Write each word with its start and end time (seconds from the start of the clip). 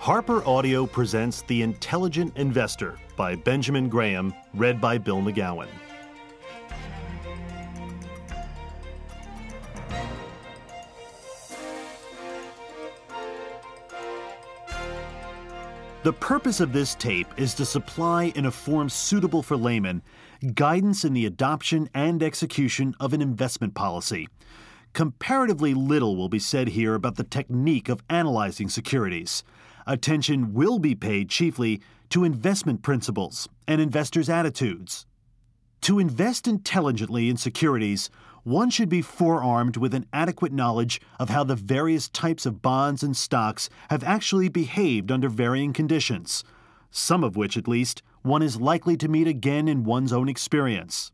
Harper 0.00 0.42
Audio 0.48 0.86
presents 0.86 1.42
The 1.42 1.60
Intelligent 1.60 2.34
Investor 2.38 2.98
by 3.16 3.34
Benjamin 3.34 3.90
Graham, 3.90 4.32
read 4.54 4.80
by 4.80 4.96
Bill 4.96 5.20
McGowan. 5.20 5.68
The 16.02 16.14
purpose 16.14 16.60
of 16.60 16.72
this 16.72 16.94
tape 16.94 17.28
is 17.36 17.52
to 17.56 17.66
supply, 17.66 18.32
in 18.34 18.46
a 18.46 18.50
form 18.50 18.88
suitable 18.88 19.42
for 19.42 19.58
laymen, 19.58 20.00
guidance 20.54 21.04
in 21.04 21.12
the 21.12 21.26
adoption 21.26 21.90
and 21.92 22.22
execution 22.22 22.94
of 23.00 23.12
an 23.12 23.20
investment 23.20 23.74
policy. 23.74 24.28
Comparatively 24.94 25.74
little 25.74 26.16
will 26.16 26.30
be 26.30 26.38
said 26.38 26.68
here 26.68 26.94
about 26.94 27.16
the 27.16 27.22
technique 27.22 27.90
of 27.90 28.02
analyzing 28.08 28.70
securities. 28.70 29.44
Attention 29.86 30.52
will 30.52 30.78
be 30.78 30.94
paid 30.94 31.28
chiefly 31.28 31.80
to 32.10 32.24
investment 32.24 32.82
principles 32.82 33.48
and 33.66 33.80
investors' 33.80 34.28
attitudes. 34.28 35.06
To 35.82 35.98
invest 35.98 36.46
intelligently 36.46 37.30
in 37.30 37.36
securities, 37.36 38.10
one 38.42 38.70
should 38.70 38.88
be 38.88 39.02
forearmed 39.02 39.76
with 39.76 39.94
an 39.94 40.06
adequate 40.12 40.52
knowledge 40.52 41.00
of 41.18 41.30
how 41.30 41.44
the 41.44 41.54
various 41.54 42.08
types 42.08 42.46
of 42.46 42.62
bonds 42.62 43.02
and 43.02 43.16
stocks 43.16 43.70
have 43.88 44.04
actually 44.04 44.48
behaved 44.48 45.10
under 45.10 45.28
varying 45.28 45.72
conditions, 45.72 46.44
some 46.90 47.22
of 47.22 47.36
which, 47.36 47.56
at 47.56 47.68
least, 47.68 48.02
one 48.22 48.42
is 48.42 48.60
likely 48.60 48.96
to 48.96 49.08
meet 49.08 49.26
again 49.26 49.68
in 49.68 49.84
one's 49.84 50.12
own 50.12 50.28
experience. 50.28 51.12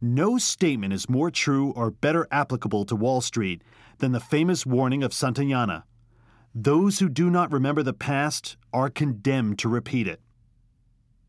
No 0.00 0.36
statement 0.36 0.92
is 0.92 1.08
more 1.08 1.30
true 1.30 1.70
or 1.70 1.90
better 1.90 2.26
applicable 2.30 2.84
to 2.86 2.96
Wall 2.96 3.20
Street 3.20 3.62
than 3.98 4.12
the 4.12 4.20
famous 4.20 4.66
warning 4.66 5.02
of 5.02 5.12
Santayana 5.12 5.84
Those 6.56 7.00
who 7.00 7.08
do 7.08 7.30
not 7.30 7.50
remember 7.50 7.82
the 7.82 7.92
past 7.92 8.56
are 8.72 8.88
condemned 8.88 9.58
to 9.58 9.68
repeat 9.68 10.06
it. 10.06 10.20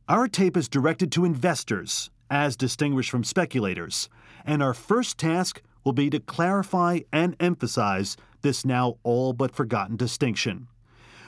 Our 0.08 0.28
tape 0.28 0.56
is 0.56 0.70
directed 0.70 1.12
to 1.14 1.26
investors, 1.26 2.12
as 2.30 2.56
distinguished 2.56 3.09
from 3.09 3.23
speculators, 3.23 4.08
and 4.45 4.62
our 4.62 4.76
first 4.76 5.17
task 5.17 5.64
will 5.84 5.94
be 5.94 6.12
to 6.12 6.20
clarify 6.20 7.00
and 7.12 7.36
emphasize 7.40 8.17
this 8.44 8.64
now 8.64 8.98
all 9.02 9.34
but 9.34 9.56
forgotten 9.56 9.95
distinction. 9.95 10.67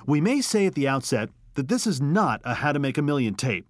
We 0.06 0.22
may 0.22 0.42
say 0.42 0.68
at 0.68 0.76
the 0.76 0.88
outset 0.88 1.32
that 1.56 1.68
this 1.68 1.88
is 1.88 2.00
not 2.00 2.40
a 2.44 2.54
how 2.54 2.74
to 2.74 2.80
make 2.80 3.00
a 3.00 3.02
million 3.02 3.34
tape. 3.34 3.68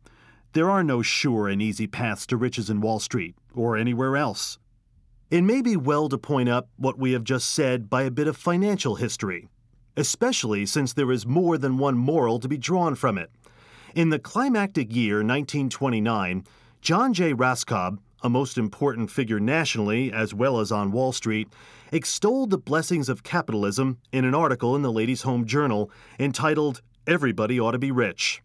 There 0.51 0.69
are 0.69 0.83
no 0.83 1.01
sure 1.01 1.47
and 1.47 1.61
easy 1.61 1.87
paths 1.87 2.27
to 2.27 2.35
riches 2.35 2.69
in 2.69 2.81
Wall 2.81 2.99
Street 2.99 3.35
or 3.55 3.77
anywhere 3.77 4.17
else. 4.17 4.59
It 5.31 5.43
may 5.43 5.61
be 5.61 5.77
well 5.77 6.09
to 6.09 6.17
point 6.17 6.49
up 6.49 6.67
what 6.75 6.99
we 6.99 7.13
have 7.13 7.23
just 7.23 7.49
said 7.49 7.89
by 7.89 8.03
a 8.03 8.11
bit 8.11 8.27
of 8.27 8.35
financial 8.35 8.95
history, 8.95 9.47
especially 9.97 10.65
since 10.65 10.93
there 10.93 11.11
is 11.11 11.25
more 11.25 11.57
than 11.57 11.77
one 11.77 11.97
moral 11.97 12.39
to 12.39 12.47
be 12.47 12.57
drawn 12.57 12.95
from 12.95 13.17
it. 13.17 13.29
In 13.95 14.09
the 14.09 14.19
climactic 14.19 14.95
year 14.95 15.15
1929, 15.15 16.45
John 16.81 17.13
J. 17.13 17.33
Raskob, 17.33 17.97
a 18.21 18.29
most 18.29 18.57
important 18.57 19.11
figure 19.11 19.39
nationally 19.39 20.11
as 20.13 20.33
well 20.33 20.59
as 20.59 20.71
on 20.71 20.91
Wall 20.91 21.11
Street, 21.11 21.49
extolled 21.91 22.51
the 22.51 22.57
blessings 22.57 23.09
of 23.09 23.23
capitalism 23.23 23.97
in 24.11 24.23
an 24.23 24.35
article 24.35 24.75
in 24.75 24.83
the 24.83 24.91
Ladies' 24.91 25.23
Home 25.23 25.45
Journal 25.45 25.91
entitled 26.19 26.81
Everybody 27.05 27.59
Ought 27.59 27.71
to 27.71 27.79
Be 27.79 27.91
Rich. 27.91 28.41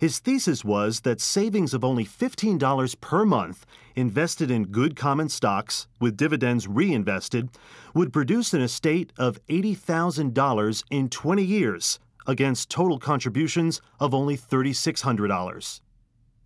His 0.00 0.18
thesis 0.18 0.64
was 0.64 1.00
that 1.00 1.20
savings 1.20 1.74
of 1.74 1.84
only 1.84 2.06
$15 2.06 3.00
per 3.02 3.26
month 3.26 3.66
invested 3.94 4.50
in 4.50 4.68
good 4.68 4.96
common 4.96 5.28
stocks 5.28 5.88
with 6.00 6.16
dividends 6.16 6.66
reinvested 6.66 7.50
would 7.92 8.10
produce 8.10 8.54
an 8.54 8.62
estate 8.62 9.12
of 9.18 9.44
$80,000 9.48 10.84
in 10.90 11.10
20 11.10 11.44
years 11.44 11.98
against 12.26 12.70
total 12.70 12.98
contributions 12.98 13.82
of 13.98 14.14
only 14.14 14.38
$3,600. 14.38 15.80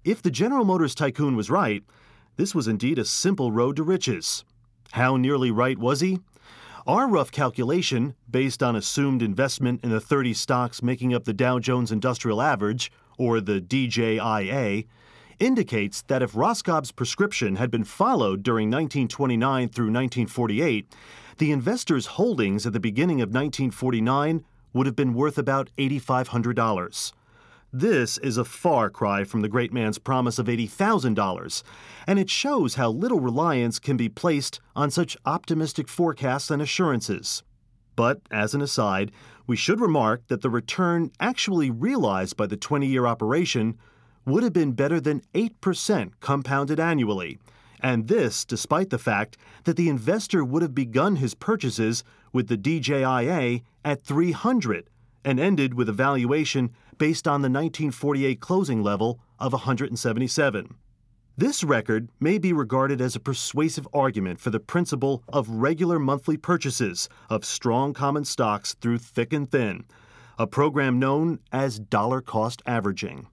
If 0.03 0.21
the 0.21 0.33
General 0.33 0.65
Motors 0.65 0.97
tycoon 0.97 1.37
was 1.37 1.49
right, 1.49 1.85
this 2.37 2.57
was 2.57 2.67
indeed 2.67 2.99
a 2.99 3.05
simple 3.05 3.53
road 3.53 3.77
to 3.77 3.85
riches. 3.85 4.45
How 4.91 5.17
nearly 5.17 5.53
right 5.53 5.79
was 5.79 6.01
he? 6.01 6.19
Our 6.89 7.09
rough 7.09 7.31
calculation, 7.31 8.17
based 8.29 8.65
on 8.65 8.75
assumed 8.75 9.23
investment 9.23 9.85
in 9.85 9.91
the 9.91 10.01
30 10.01 10.35
stocks 10.35 10.83
making 10.83 11.15
up 11.15 11.23
the 11.23 11.33
Dow 11.33 11.61
Jones 11.61 11.93
Industrial 11.93 12.43
Average, 12.43 12.91
or 13.19 13.41
the 13.41 13.61
DJIA, 13.61 14.87
indicates 15.39 16.03
that 16.03 16.23
if 16.23 16.33
Raskob's 16.33 16.93
prescription 16.93 17.57
had 17.57 17.71
been 17.71 17.85
followed 17.85 18.43
during 18.43 18.69
1929 18.69 19.69
through 19.69 19.87
1948, 19.87 20.95
the 21.39 21.53
investors' 21.53 22.07
holdings 22.07 22.67
at 22.67 22.73
the 22.73 22.81
beginning 22.81 23.21
of 23.21 23.29
1949 23.29 24.45
would 24.73 24.87
have 24.87 24.97
been 24.97 25.15
worth 25.15 25.39
about 25.39 25.71
$8,500. 25.79 27.13
This 27.73 28.19
is 28.19 28.37
a 28.37 28.45
far 28.45 28.89
cry 28.89 29.25
from 29.25 29.41
the 29.41 29.49
great 29.49 29.73
man's 29.73 29.99
promise 29.99 30.39
of 30.39 30.47
$80,000, 30.47 31.63
and 32.07 32.19
it 32.21 32.31
shows 32.31 32.77
how 32.77 32.91
little 32.91 33.19
reliance 33.19 33.81
can 33.81 33.97
be 33.97 34.09
placed 34.09 34.61
on 34.77 34.93
such 34.93 35.17
optimistic 35.27 35.89
forecasts 35.89 36.53
and 36.53 36.63
assurances. 36.63 37.43
But, 37.97 38.21
as 38.31 38.55
an 38.55 38.61
aside, 38.61 39.13
we 39.47 39.57
should 39.57 39.81
remark 39.81 40.27
that 40.29 40.41
the 40.41 40.51
return 40.51 41.11
actually 41.21 41.71
realized 41.71 42.37
by 42.37 42.47
the 42.47 42.57
20 42.57 42.87
year 42.87 43.07
operation 43.07 43.79
would 44.27 44.43
have 44.43 44.53
been 44.53 44.73
better 44.73 45.01
than 45.01 45.23
8% 45.35 46.13
compounded 46.21 46.81
annually, 46.81 47.39
and 47.81 48.09
this 48.09 48.45
despite 48.45 48.91
the 48.91 48.99
fact 48.99 49.37
that 49.65 49.77
the 49.77 49.89
investor 49.89 50.45
would 50.45 50.63
have 50.63 50.75
begun 50.75 51.17
his 51.17 51.35
purchases 51.35 52.03
with 52.33 52.49
the 52.49 52.57
DJIA 52.57 53.63
at 53.85 54.03
300 54.03 54.89
and 55.25 55.39
ended 55.39 55.75
with 55.75 55.89
a 55.89 55.93
valuation 55.93 56.71
based 56.99 57.29
on 57.29 57.43
the 57.43 57.49
1948 57.49 58.41
closing 58.41 58.83
level 58.83 59.21
of 59.39 59.53
177. 59.53 60.75
This 61.37 61.65
record 61.65 62.11
may 62.21 62.39
be 62.39 62.53
regarded 62.53 63.01
as 63.01 63.17
a 63.17 63.21
persuasive 63.21 63.89
argument 63.93 64.39
for 64.39 64.51
the 64.51 64.61
principle 64.61 65.25
of 65.29 65.49
regular 65.49 65.99
monthly 65.99 66.37
purchases 66.37 67.09
of 67.29 67.45
strong 67.45 67.93
common 67.93 68.25
stocks 68.25 68.75
through 68.75 68.99
thick 68.99 69.33
and 69.33 69.51
thin, 69.51 69.85
a 70.39 70.47
program 70.47 71.01
known 71.01 71.41
as 71.51 71.81
dollar 71.81 72.21
cost 72.21 72.63
averaging. 72.67 73.27